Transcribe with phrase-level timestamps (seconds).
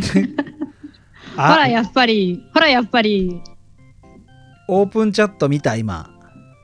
[1.36, 3.40] ほら、やっぱり、ほら、やっぱり。
[4.68, 6.10] オープンチャット見た今。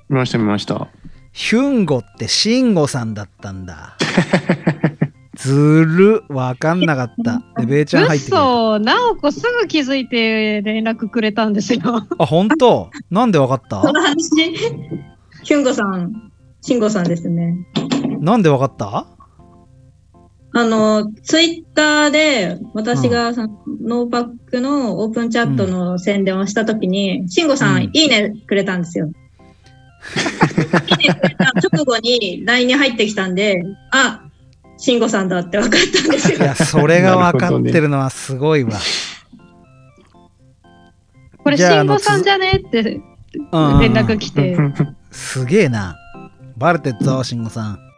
[0.09, 0.89] 見ました見ました。
[1.33, 3.97] ヒュンゴってシンゴさんだったんだ。
[5.37, 7.43] ずるわかんなかった。
[7.61, 8.37] で、ベイちゃん入ってくる。
[8.37, 11.81] 嘘、なおこすぐ気づいて連絡くれたんですよ。
[12.19, 12.91] あ、本当？
[13.11, 13.81] なんでわかった？
[13.81, 14.29] この話、
[15.45, 17.57] ヒュンゴさん、シンゴさんですね。
[18.21, 19.07] なんでわかった？
[20.53, 23.49] あの、ツイッターで私がその、
[23.83, 29.11] ノーパックのオープンチャットの宣伝をしたときに、シンゴさん、うんいいねくれたんですよ。
[30.99, 31.45] いいねくれた
[31.75, 34.23] 直後に LINE に入ってきたんで、あ、
[34.77, 36.39] シンゴさんだって分かったんですよ。
[36.39, 38.73] いや、それがわかってるのはすごいわ。
[41.39, 43.03] これ、慎吾さんじゃねって連
[43.53, 44.57] うん絡来て。
[45.13, 45.97] すげえな。
[46.57, 47.90] バレてっぞ、慎吾さん。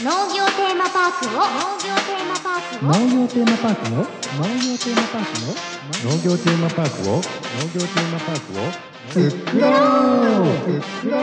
[0.00, 1.42] 農業テーマパークを農
[1.82, 4.06] 業テーマパークを農業テーマパークを
[4.38, 8.70] 農業テーマパークを農業テーマパークを農業テーマパークを
[9.08, 9.82] 作ろう。
[9.82, 10.82] 作ろう。
[10.86, 11.18] 作ろ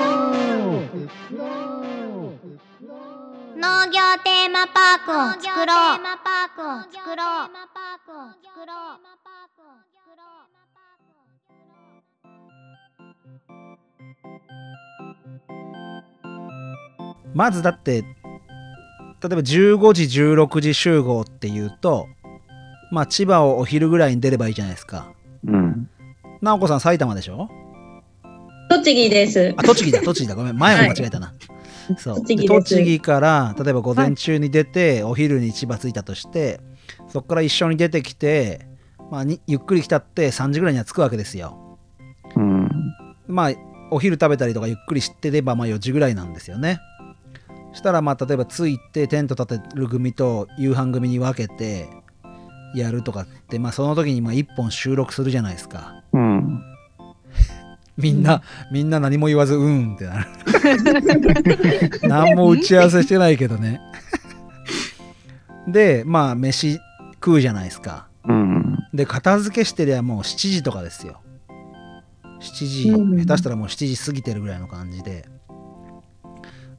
[0.68, 0.92] う。
[3.58, 5.66] 農業テーマパークを作ろう。
[5.66, 7.56] テーマパークを作ろう。
[8.44, 8.76] 作ろ
[17.34, 18.04] まずだって、
[19.28, 22.08] 例えば15時、16時集合っていうと、
[22.92, 25.12] まあ千葉をお昼ぐらいに出ればいいじゃないですか。
[25.48, 25.90] うん。
[26.42, 27.50] 直子さん埼玉でしょ？
[28.70, 29.54] 栃木です。
[29.58, 30.36] あ、栃木だ、栃木だ。
[30.36, 31.34] ごめん、前も間違えたな。
[31.98, 32.16] そう。
[32.22, 36.60] 栃木栃木から、例えば午前中に出て、お昼に千葉着いたとして、
[37.08, 38.68] そこから一緒に出てきて、
[39.12, 41.78] まあ、にゆっくり来たって3時ぐらいには着くわけですよ。
[42.36, 42.70] うん。
[43.28, 43.52] まあ、
[43.92, 46.80] お昼食べたりとかゆっくりしてれば、まあ4時ぐらいなんですよね。
[47.76, 51.88] したら、まあ、例えば着いて、テント立てる組と夕飯組に分けて、
[52.76, 56.04] やるとかって、まあ、その時にまあ1本収録するじゃないですか。
[56.14, 56.64] うん。
[57.98, 58.42] みんな、
[58.72, 60.28] みんな何も言わず、うんってなる。
[62.04, 63.80] 何も打ち合わせしてないけどね。
[65.68, 66.80] で、まあ、飯
[67.14, 68.08] 食うじゃないですか。
[68.26, 68.78] うん。
[68.94, 71.22] で、片付けしてりゃもう7時とかですよ。
[72.42, 75.28] 7時、うん下手したらもう7時過ぎてるぐらいの感じで。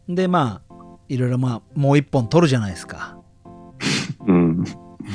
[0.08, 0.65] で、まあ、
[1.08, 3.16] いろいろまあ、もう一本取るじゃないですか。
[4.26, 4.64] うん。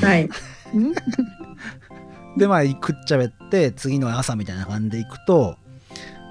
[0.01, 0.29] はい。
[2.37, 5.57] で、まあ、食っちゃべって、次の朝みたいな感じで行くと、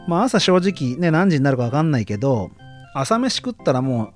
[0.09, 2.51] まあ、朝正直ね、何時になるか分かんないけど、
[2.95, 4.13] 朝飯食ったらもう、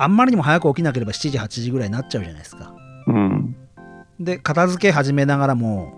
[0.00, 2.74] あんまりにも早く起きなければ7時、8時ぐらいになっちゃうじゃないですか。
[3.06, 3.56] うん。
[4.20, 5.92] で、片付け始めながらも、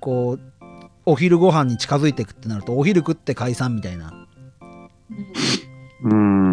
[0.00, 0.40] こう、
[1.04, 4.12] お昼ご飯に近づいていくってなると、お昼食って解散みたいな。
[6.04, 6.51] うん。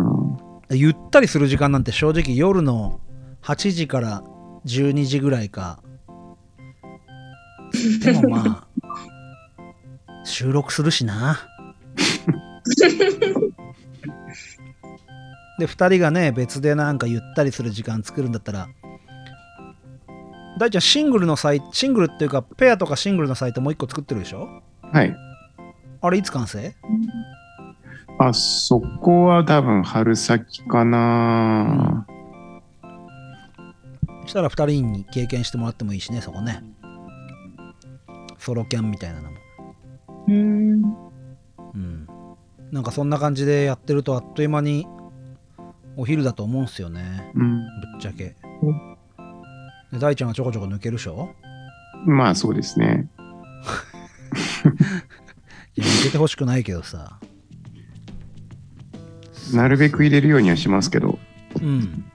[0.72, 3.00] ゆったりする時間なんて正直夜の
[3.42, 4.24] 8時から
[4.66, 5.82] 12時ぐらいか。
[8.04, 8.68] でもまあ、
[10.26, 11.40] 収録するしな。
[15.60, 18.68] で、2人がね、別でなんかゆったりする時間作るんだったら、
[20.58, 24.62] 大ちゃんシングルのサイト、シングルっていうか、ペアとかシングルのサイトもう一個作ってるでしょ？
[24.82, 25.16] はい。
[26.02, 26.76] あれいつ完成？
[28.20, 32.06] あ、そこは多分春先かな。
[34.26, 36.64] したら2人に経験してもらってもいいしね、そこね。
[38.38, 39.38] ソロキャンみたいなのも。
[40.28, 40.84] うん。
[41.74, 42.08] うん。
[42.72, 44.86] なんかそんな感じでやってるとあっという間に
[45.98, 47.32] お昼だと思うんすよね。
[47.36, 47.60] うん。
[47.60, 47.66] ぶ
[47.98, 48.36] っちゃけ。
[49.92, 51.30] で大ちゃんがちょこちょこ抜けるでしょ？
[52.06, 53.08] まあそうですね。
[55.76, 57.20] いや、抜けてほしくないけどさ。
[59.54, 61.20] なるべく入れるようにはしますけど。
[61.62, 62.06] うん。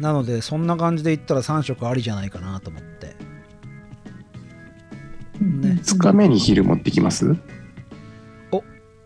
[0.00, 3.16] なので、そんな感じで言ったら3食ありじゃないかなと思って。
[5.40, 5.80] ね。
[5.82, 7.36] 2日目に昼持ってきます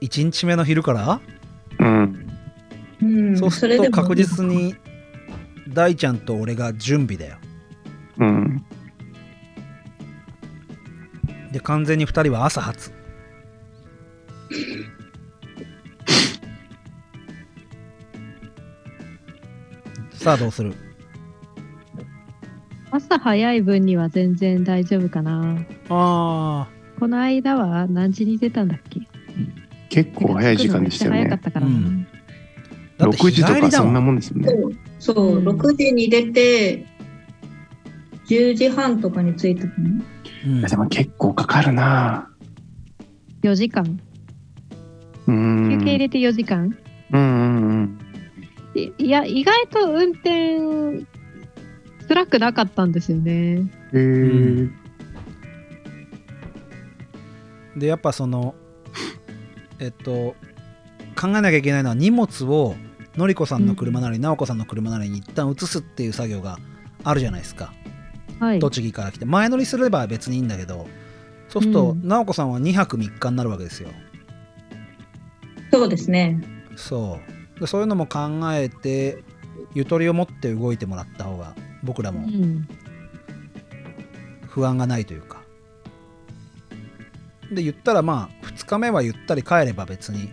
[0.00, 1.20] ？1日目の昼から、
[1.80, 2.26] うん。
[3.02, 4.74] うん、そうすると確実に
[5.68, 7.36] 大ちゃんと俺が準備だよ。
[8.18, 8.64] うん。
[11.52, 12.92] で、完全に2人は朝発。
[20.28, 20.74] さあどうする？
[22.90, 25.56] 朝早い分には全然大丈夫かな。
[25.88, 26.68] あ
[27.00, 29.00] この間は何時に出たんだっけ？
[29.88, 31.40] 結構早い時間でしたよね早かっ。
[31.40, 31.72] たからな。
[31.72, 32.06] うん
[32.98, 34.48] だって6時とかそんなもんですよね。
[34.98, 36.84] そう、そううん6時に出て、
[38.26, 40.04] 10時半とかに着いたかな。
[40.46, 42.28] うんでも結構かかるな
[43.42, 43.98] 4時間。
[45.26, 45.78] うーん。
[45.78, 46.76] 休憩入れて4時間？
[47.12, 47.98] うんうんうん。
[48.84, 51.06] いいや、意外と運転、
[52.08, 53.70] 辛くなかったんですよね。
[53.92, 54.70] へー。
[57.76, 58.54] でやっぱその
[59.78, 60.34] えっと
[61.16, 62.74] 考えなきゃいけないのは荷物を
[63.16, 66.58] のりこさんの車なり直子さんの車なりに一旦移すっていう作業が
[67.04, 67.72] あるじゃないですか。
[68.40, 68.58] はい。
[68.58, 69.24] 栃木から来て。
[69.24, 70.86] 前乗りすれば別にいいんだけど
[71.48, 72.06] そうするとうん。
[72.06, 73.90] 直子さんは2泊3日になるわけですよ。
[75.70, 76.40] そうですね。
[76.76, 77.32] そう。
[77.32, 79.22] でそういうのも考えて
[79.74, 82.68] ゆとりを持って動いてもらった方が僕らうもん。
[84.46, 85.42] 不安がないというか。
[87.52, 90.32] で言ったらまあ2日目はゆったり帰れば別に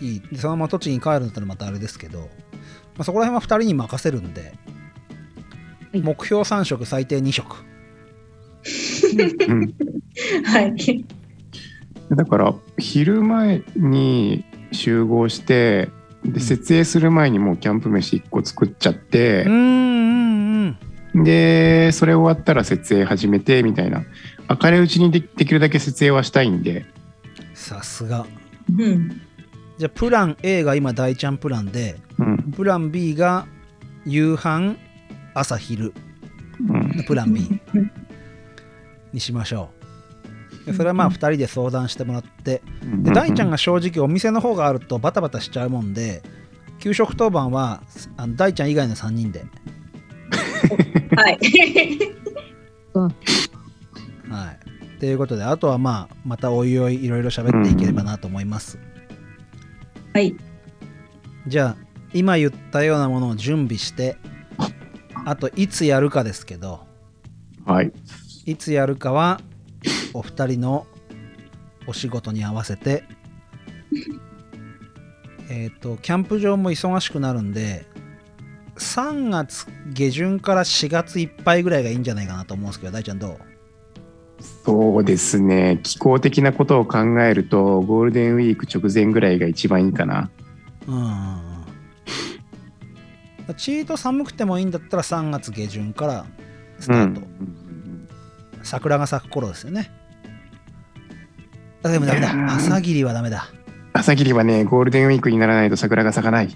[0.00, 0.20] いい。
[0.20, 2.26] でそのまま栃木に帰るんだったらまたあれですけど、ま
[2.98, 4.48] あ、そこら辺は2人に任せるんで、は
[5.94, 6.00] い。
[6.00, 7.56] 目標3食最低2食
[9.48, 9.74] うん。
[10.44, 11.04] はい。
[12.10, 15.88] だから昼前に集合して
[16.24, 19.44] で設営する前にもうキャンプ飯1個作っちゃって
[21.14, 24.04] でそれ終わったら設営始めてみたいな。
[24.62, 26.84] 明るいうちにでできるだけ設営はしたいんで。
[27.54, 28.26] さすが。
[28.76, 29.20] うん。
[29.78, 32.52] じゃあプラン A が今大ちゃんプランでうん。
[32.52, 33.46] プラン B が
[34.04, 34.76] 夕飯
[35.34, 35.94] 朝昼。
[36.68, 37.04] うん。
[37.06, 37.60] プラン B
[39.12, 39.73] にしましょう
[40.66, 42.62] でそれはまあ2人で相談してもらって
[43.02, 46.22] で大ちゃんが正直お店の方があるとバタバタしちゃうもんで
[46.78, 47.82] 給食当番は
[48.16, 49.44] あの大ちゃん以外の3人で、
[51.16, 51.38] はい。
[54.28, 58.78] はい、ということであとはまあまたおいおいいろいろ喋っていければなと思います、
[60.12, 60.36] はい。
[61.46, 64.16] じゃあ今言ったようなものを準備して
[65.24, 66.86] あといつやるかですけど。
[67.64, 67.92] はい。
[68.44, 69.40] いつやるかは
[70.12, 70.86] お二人の
[71.86, 73.04] お仕事に合わせて。
[75.50, 77.84] えっ、とキャンプ場も忙しくなるんで
[78.76, 83.38] 3月下旬から4月いっぱいぐらいがいいんじゃないかなと思うんですけど大ちゃんどう？
[84.64, 85.80] そうですね。
[85.82, 90.30] 気候的なことを考えるとゴールデンウィーク直前ぐらいが一番いいかな。
[90.86, 91.02] うんうん
[93.48, 93.54] うん。
[93.56, 96.26] チート寒くてもいいんだったら3月下旬から
[96.80, 97.20] スタート、
[98.64, 99.90] 桜が咲く頃ですよね。
[101.82, 102.32] あでもダメだ。
[102.54, 103.48] 朝霧はダメだ。
[103.92, 106.48] 朝霧はねゴールデンウィークにならないと桜が咲かない。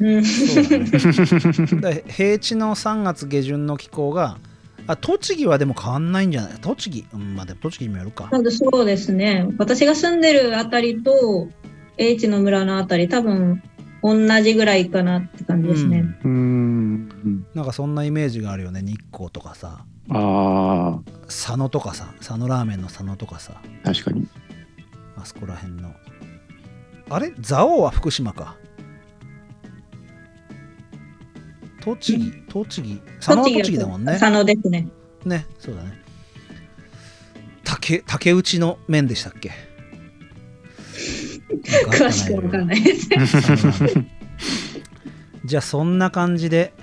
[0.00, 0.24] うん。
[0.24, 0.84] そうだね。
[1.80, 4.38] で平地の3月下旬の気候が
[4.86, 6.52] あ栃木はでも変わんないんじゃない？
[6.60, 7.06] 栃木。
[7.12, 8.28] うんまあでも栃木にもよるか。
[8.30, 9.46] なんでそうですね。
[9.58, 11.48] 私が住んでるあたりと、
[11.98, 13.60] 英知の村のあたり、多分、
[14.02, 16.04] 同じぐらいかなって感じですね。
[16.24, 17.08] うーん。
[17.54, 18.80] なんかそんなイメージがあるよね。
[18.82, 24.26] 日光とかさあ佐野とかさ佐野ラーメンの佐野とかさー確かに。
[25.16, 25.92] あそこら辺の。
[27.10, 27.30] あれ？
[27.30, 28.56] 蔵王は福島か。
[31.80, 32.32] 栃木？
[32.48, 33.00] 栃木？
[33.16, 34.18] 佐野は栃木だもんね。
[34.18, 34.88] 佐野ですね。
[35.24, 35.92] ねそうだね。
[37.64, 39.50] 竹竹打ちの麺でしたっけ？
[41.90, 43.08] 詳しくわかんないです。
[45.44, 46.74] じゃあそんな感じで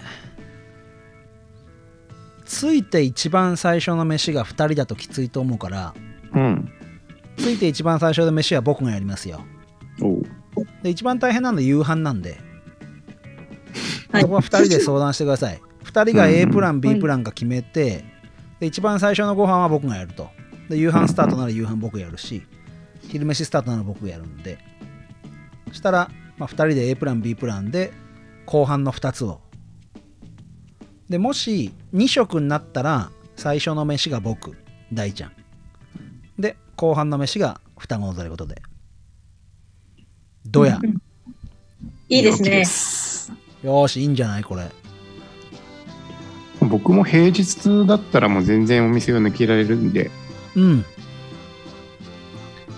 [2.45, 5.93] ついて一番最初の飯が2人だときついと思うから
[6.33, 6.69] うん。
[7.37, 9.45] ついて一番最初の飯は僕がやりますよ。
[10.01, 10.23] おう。
[10.83, 12.39] で一番大変なのは夕飯なんで、
[14.11, 14.21] はい。
[14.21, 15.61] そこは2人で相談してください。
[15.83, 18.05] 2人が A プランうん B プランか決めて、
[18.59, 20.29] で一番最初のご飯は僕がやると。
[20.69, 22.41] で夕飯スタートなら夕飯僕やるし
[23.01, 24.57] 昼飯スタートなら僕やるんで。
[25.67, 27.91] そしたら、まあ、2人で A プラン B プランで
[28.45, 29.41] 後半の2つを
[31.09, 34.55] でもし2食になったら最初の飯が僕
[34.93, 35.31] 大ちゃん。
[36.39, 38.61] で後半の飯が双子のということで。
[40.45, 40.79] どうや。
[42.09, 42.59] いいですね。
[43.67, 44.69] よーしいいんじゃないこれ。
[46.61, 50.11] 僕も平日だったらもう全然お店を抜けられるんで。
[50.55, 50.85] うん。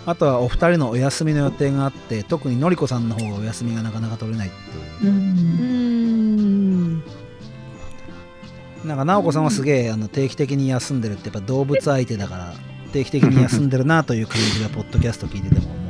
[0.05, 4.51] あとはお二人のお休みの予定があって特にのりこさんの方がお休みがなかなか取れないっ
[5.01, 5.11] ていう。
[5.11, 5.76] うんうーん。
[8.87, 12.53] なんか直子さんはすげえあの定期的に休んでるってやっぱ動物相手だから
[12.93, 15.87] 定期的に休んでるなという感じがポッドキャスト聞いてても思うん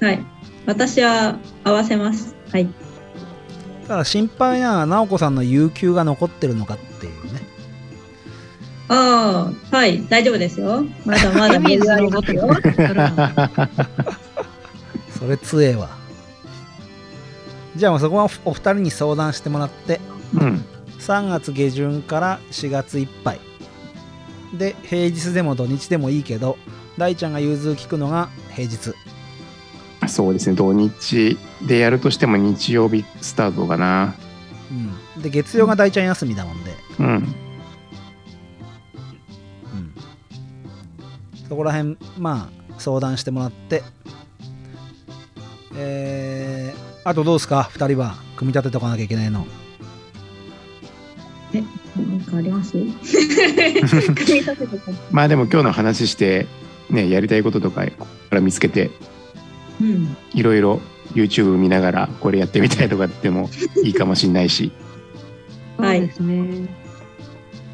[0.00, 0.24] ではい。
[0.66, 2.34] 私は合わせます。
[2.50, 2.68] はい。
[3.86, 7.40] ただ心配なのは直子さんの有給が残ってるのかっていうね
[8.88, 10.02] ああ、はい。
[10.08, 10.84] 大丈夫ですよ。
[11.04, 12.48] まだまだ湯水水ありますよ。
[15.18, 15.90] それ強えわ
[17.76, 23.40] じゃあもうそこはおお二人に相談してもらってうん3月下旬から4月いっぱい。
[24.56, 26.56] で平日でも土日でもいいけど
[26.96, 28.94] 大ちゃんが融通聞くのが平日。
[30.06, 30.56] そうですね。
[30.56, 34.14] 土日でやるとしても日曜日スタートかな。
[35.16, 35.22] うん。
[35.22, 37.06] で月曜が大ちゃん休みだもんで、うん。
[37.06, 37.24] うん、
[41.48, 43.82] そこら辺まあ相談してもらって。
[45.76, 49.46] えー、あとどうですか？2人は組み立てておかなきゃいけないの
[52.34, 52.76] かあります？
[55.10, 56.46] まあでも今日の話して
[56.90, 57.92] ねやりたいこととかか
[58.30, 58.90] ら見つけて
[59.80, 60.16] うん。
[60.32, 60.80] いろいろ
[61.14, 63.48] YouTube 見ながらこれやってみたいとかっても
[63.84, 64.72] いいかもしんないし
[65.76, 66.68] そうはいですね。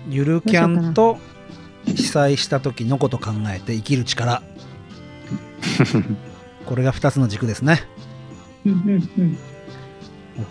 [0.08, 1.18] ゆるキャンと
[1.86, 4.42] 被災した時のこと考えて生きる力
[6.66, 7.82] これが2つの軸ですね
[8.66, 9.38] うんうんうん。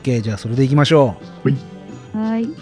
[0.04, 1.18] OK じゃあそれでいきましょ
[2.14, 2.44] はい。
[2.44, 2.56] う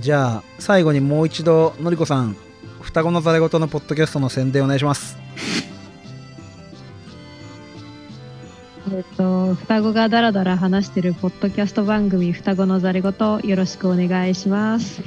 [0.00, 2.36] じゃあ最後にもう一度のりこさん
[2.80, 5.18] 双子のざれ言のポッドキャストの宣伝お願いします
[8.92, 13.12] えっと、双子がダラダラ話してるポッドキャスト番組、双子のざれ言、
[13.44, 15.00] よろしくお願いします。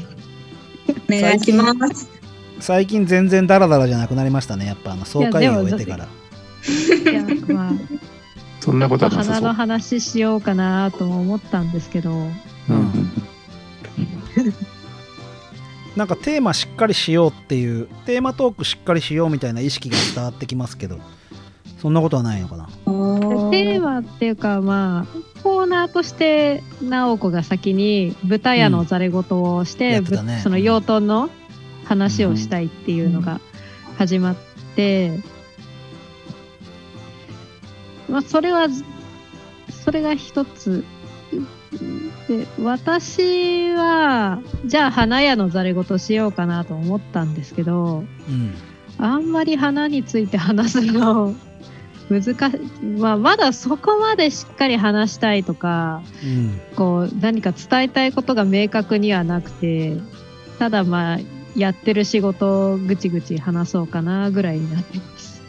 [0.88, 2.09] お願いします。
[2.62, 7.23] 最近全然ダラダラじゃなくなりましたねやっぱあの総会を終えてからいや、
[7.53, 7.71] まあ、
[8.62, 9.53] そんなことはなさ花のそう。
[9.53, 12.31] 話しようかなとも思ったんですけど、うん
[15.95, 20.97] なんかテーマしっかりしようっていうテーマトークしっかりしようみたいな意識が伝わってきますけど
[21.79, 22.67] そんなことはないのかな？
[22.67, 30.05] テーマっていうか、まあ、コーナーとして直子が先に豚屋のざれ言をして、うん。
[30.05, 31.29] ねぶその養豚の
[31.83, 33.41] 話をしたいっていうのが
[33.97, 34.35] 始まっ
[34.75, 35.19] て、
[38.09, 38.67] まあ、それは
[39.69, 40.85] それが一つ
[42.27, 48.56] で私はじゃあ花屋のざれ言しようかなと思ったんですけどうん。
[49.00, 51.36] あんまり花について話すの
[52.10, 56.62] 難しい、まあ、まだそこまでしっかり話したいとかうん。
[56.75, 59.98] こう何か伝えたいことが明確にはなくて
[60.60, 61.20] ただまあ
[61.56, 65.42] やってる仕事をぐちぐち話そうかなぐらいになってます。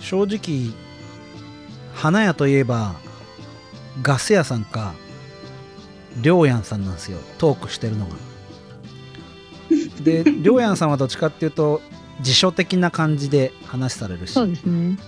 [0.00, 0.72] 正直
[1.94, 2.94] 花屋といえば
[4.02, 4.94] ガス屋さんか
[6.16, 8.14] りょうやんさんなんですよトークしてるのが
[10.02, 11.80] でりょうやんさんはどっちかっていうと
[12.20, 14.98] 辞書的な感じで話されるしそうですね。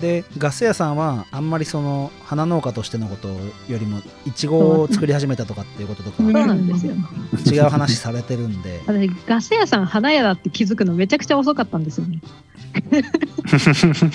[0.00, 6.94] でガス屋さんはあんまりその花農家としてのことよりもいちごを作り始めたとかっていうこととかそうなんですよ。
[7.44, 12.20] 違う話されてるんで私ガス屋さん花屋だって気づくのめちゃくちゃ遅かったんですよね。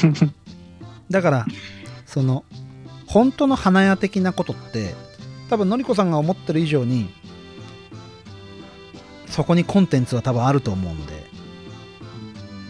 [1.12, 1.46] だから
[2.06, 2.46] その
[3.14, 4.96] 本当の花屋的なことって
[5.50, 7.10] 多分のりこさんが思ってる以上に
[9.28, 11.24] そこにコンテンツは多分あると思うんで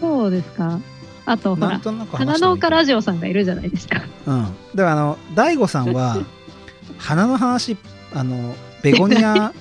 [0.00, 0.80] そうですか。
[1.26, 1.80] あとほら
[2.12, 4.02] 花農家ラジオさんがいるじゃないですか。
[4.26, 6.18] うんではあの大悟さんは
[6.98, 7.78] 花の話
[8.12, 9.54] あのベゴニア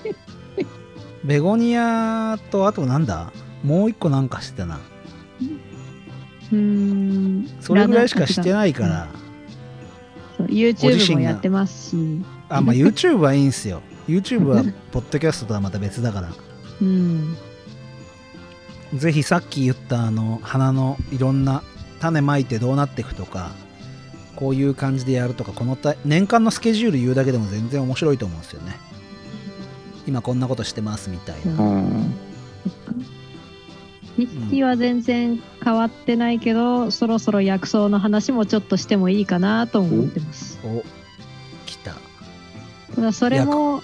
[1.24, 3.32] ベゴニアとあとなんだ？
[3.64, 4.80] もう一個なんかしてたな
[6.52, 7.50] うーん。
[7.62, 9.08] それぐらいしかしてないから
[10.40, 12.22] YouTube もやってますし。
[12.50, 13.82] あまあ YouTube はいいんすよ。
[14.08, 16.34] YouTube はポッドキャストとはまた別だから。
[16.82, 17.38] うん。
[18.96, 21.64] ぜひさっき言ったあの花のいろんな
[22.00, 23.52] 種まいてどうなっていくとか
[24.36, 28.76] こういう感じでやるとかこのた年間のスケジュール言うだけでも全然面白いと思うんですよね。
[30.06, 31.64] 今こんなことしてますみたいな。
[31.64, 32.14] うん
[34.18, 40.60] 日記は全然変わってないけど、そろそろ薬草の話もちょっとしてもいいかなと思ってます。
[40.64, 40.84] お
[41.66, 41.96] 来た、
[42.96, 43.82] ただそれも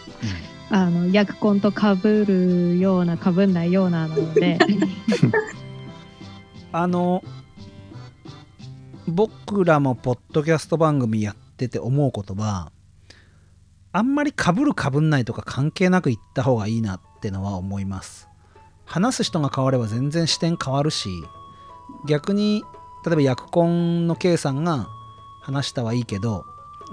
[0.69, 1.95] あの薬根と被
[2.25, 4.59] るような被んないようなので。
[6.71, 7.23] あの
[9.07, 12.71] 僕らもポッドキャスト番組やってて思うことは
[13.91, 18.29] あんまり被る被んないとか関係なく言った方がいいなってのは思います
[18.89, 21.23] 話す人が変われば全然視点変わるし
[22.05, 22.63] 逆に
[23.05, 24.89] 例えば薬根の K さんが
[25.41, 26.43] 話したはいいけど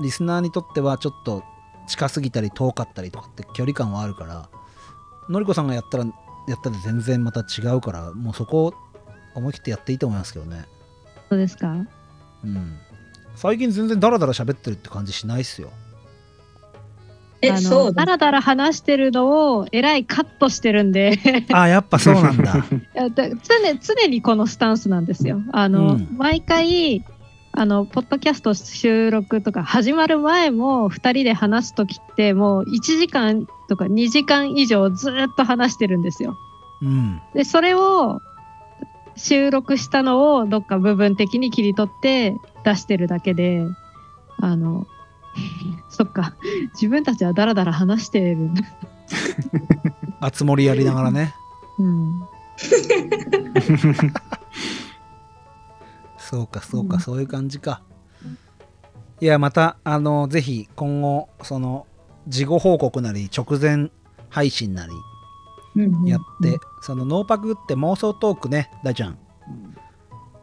[0.01, 1.43] リスナーにとってはちょっと
[1.89, 4.49] 近すぎたり遠かったりとかって距離感はあるから
[5.29, 6.05] のりこさんがやったら
[6.47, 8.75] やったら全然また違うからもうそこを
[9.35, 10.65] 思い切ってやっていいと思いますけどね。
[11.29, 11.69] そうですか？
[12.45, 12.79] うん。
[13.35, 15.71] 最近全然ダラダラ喋ってるって感じしないっすよ。
[15.71, 15.86] え、
[17.43, 18.05] あのそうだ。
[18.05, 21.19] だらだら話してるのをえらいカットしてるんで
[21.53, 22.65] あやっぱそうなんだ
[22.95, 23.11] 常
[23.81, 25.43] 常にこのスタンスなんですよ。
[25.53, 27.05] あの、うん毎回
[27.59, 36.37] あの、ポッドキャスト収録とか始まる前も、2人で話すときって、もう1時間とか2時間以上ずっと話してるんですよ。
[36.83, 37.23] うん。
[37.35, 38.21] で、それを
[39.17, 43.65] 収録したのをどっか部分的に切り取って出してるだけで、
[44.39, 44.87] あの、
[45.89, 46.35] そっか、
[46.75, 48.63] 自分たちはダラダラ話してるんだ。
[50.21, 51.35] あつ森やりながらね。
[51.79, 52.23] うん。
[56.19, 57.83] そうか、そうか、うんそういう感じか。
[59.21, 61.87] いや、また、あの、ぜひ今後、その、
[62.29, 63.91] 事後報告なり、直前
[64.29, 64.93] 配信なり
[66.05, 69.19] やって、そのノーパクって妄想トークね、大ちゃん。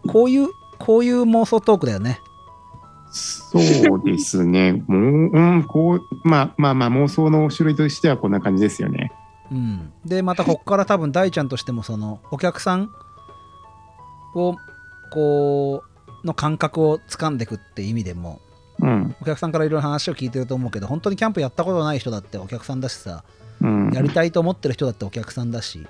[0.08, 0.48] こういう、
[0.80, 2.20] こういう妄想トークだよね。
[3.14, 4.84] そうですね。
[4.88, 5.02] もう、
[5.32, 9.12] うん、こう、まあまあまあ、妄想の種類としてはこんな感じですよね。
[9.52, 9.92] うん。
[10.04, 12.90] で、またこっから多分大ちゃんとしても、その、お客さん
[14.34, 14.58] を、
[15.12, 15.84] こ
[16.24, 18.42] う、の感覚を掴んでいくって意味でも、
[18.80, 19.16] うん。
[19.22, 23.24] お客さんからいろいろ話を聞いてると思うけど、本当にキャンプやったことない人だってお客さんだしさ、
[23.62, 23.92] うん。
[23.94, 25.86] やりたいと思ってる人だってお客さんだし、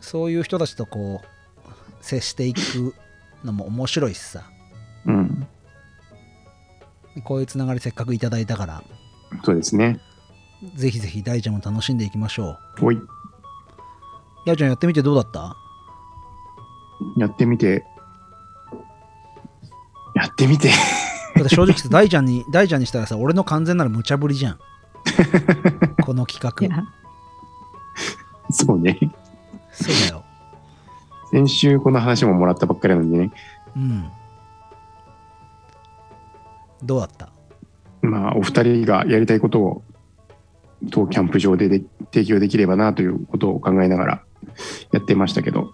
[0.00, 1.26] そういう人たちとこう、
[2.04, 2.94] 接していく
[3.44, 4.61] のも面白いしさ、うん。
[7.24, 8.82] こういうつながりせっかくいただいたから、
[9.44, 10.00] そうですね。
[10.74, 12.86] ぜひぜひ大ちゃんも楽しんでいきましょう。
[12.86, 13.00] おい、
[14.46, 15.56] 大ちゃんやってみてどうだった？
[17.18, 17.84] やってみて。
[20.14, 20.68] やってみて。
[20.68, 24.58] だって正直さ大ちゃんに、大ちゃんにしたらさ、俺の完全なる無茶ぶりじゃん。
[26.04, 26.84] この企画。
[28.50, 28.98] そうね。
[29.72, 30.24] そうだよ。
[31.30, 33.32] 先週この話ももらったばっかりなんでね。
[33.74, 34.10] うん。
[36.82, 37.32] どうだった？
[38.02, 39.82] まあ、お二人がやりたいことを
[40.90, 44.24] 当キャンプ場でで提供できればなということを考えながら
[44.90, 45.72] やってましたけど、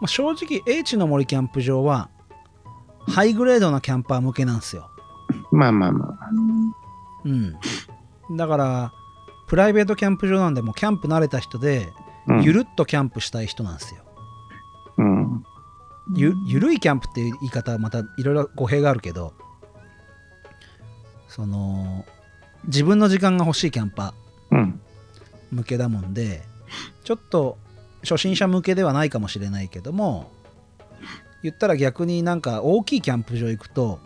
[0.00, 2.10] まあ、正直、英知の森キャンプ場は、
[3.08, 4.90] ハイグレードなキャンパー向けなんですよ。
[5.50, 6.30] まあまあまあ、
[7.24, 7.56] うん。
[8.36, 8.92] だから、
[9.48, 11.92] プライベートキャンプ場なんで、もうキャンプ慣れた人で、
[12.26, 14.02] うん、ゆるっとキャンプしたい人なんですよ。
[14.98, 15.44] うん、
[16.14, 19.32] ゆゆるいキャンプっていう言い方はまたいろいろ語弊があるけど、
[21.28, 22.04] その、
[22.66, 24.54] 自分の時間が欲しいキャンパー。
[24.54, 24.80] うん、
[25.50, 26.42] 向けだもんで
[27.02, 27.58] ちょっと
[28.02, 30.30] 初心者向けではないかもしれないけども
[31.42, 33.98] 言ったら逆になんか大きいキャンプ場行くと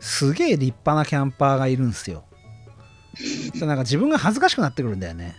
[0.00, 2.24] すげえ立派なキャンパーがいるんですよ
[3.60, 5.36] なんか自分が恥ずかしくなってくるんだよね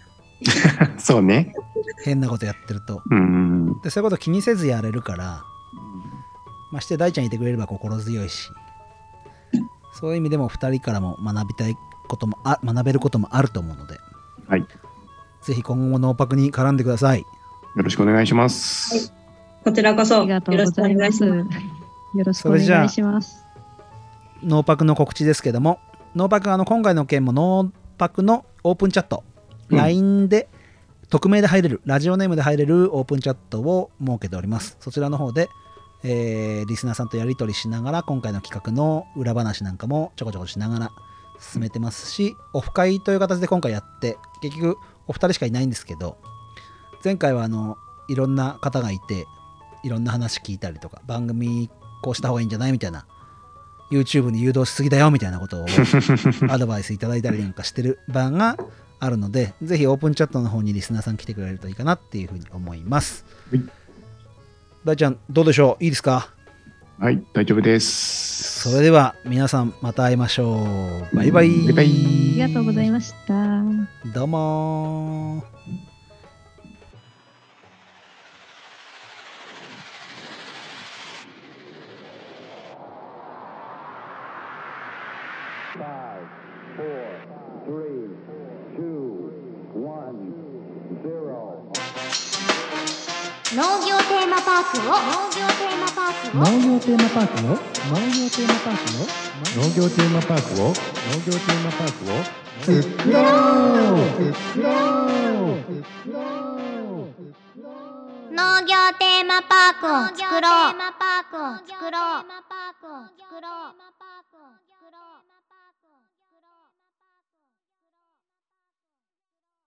[0.98, 1.54] そうね。
[2.03, 5.43] 変なことやってるとうん、でそういうこと気にせずやれるから
[6.71, 8.49] まして大ちゃんいてくれれば心強いし
[9.93, 11.77] そういう意味でも2人からも学びたい
[12.08, 13.97] こともあ学べることもあると思うので
[14.47, 14.65] はい。
[15.41, 19.13] ぜひ今後もノーパクに絡んでくださいよろしくお願いします。
[19.63, 21.25] こちらこそありがとうございます。
[21.25, 21.43] よ
[22.23, 23.43] ろしくお願いします。
[24.41, 25.79] ノーパクの告知ですけども、
[26.15, 29.23] ノーパクあの今回の件もノーパクのオープンチャット、
[29.69, 30.47] うん LINE で
[31.10, 34.78] 匿名で入れる、ラジオネームで入れるオープンチャットを設けております。
[34.80, 35.50] そちらの方で、
[36.04, 40.91] えーリスナーさんとやり取りしながら、今回の企画の裏話なんかもちょこちょこしながら
[41.39, 46.18] 進めてますし、オフ会という形で今回やって、結局お二人しかいないんですけど、
[47.04, 49.26] 前回はあのいろんな方がいて、
[49.84, 51.70] いろんな話聞いたりとか、番組
[52.02, 53.06] こうした方がいいんじゃないみたいな
[53.91, 55.65] YouTube に誘導しすぎだよみたいなことを
[56.50, 58.58] アドバイスいただいたりなんかしてる場が
[58.99, 63.25] あるので、ぜひオープンチャットの方にリスナーさん来てくれるといいかなっていうふうに思います。
[63.51, 63.62] はい、
[64.84, 65.84] 大ちゃん、どうでしょう？
[65.84, 66.29] いいですか？
[66.97, 68.62] はい、大丈夫です。
[68.69, 70.63] それでは皆さんまた会いましょ
[71.12, 71.15] う。
[71.15, 71.49] バイバイ。
[71.49, 71.89] バイバイあ
[72.47, 73.34] りがとうございました。
[74.13, 75.43] どうも
[85.75, 85.81] 5
[87.67, 87.75] 4
[88.41, 88.44] 3
[93.56, 97.50] 農業テーマパークを農業テーマパークを農業テーマパークを
[99.56, 102.26] 農業テーマパークを農業テーマパークを
[102.60, 104.08] 作ろう。
[104.34, 104.70] 作ろう作ろ
[105.54, 105.65] う
[108.32, 112.26] 農業テーマパークを作ろう農業テーマパークを作ろう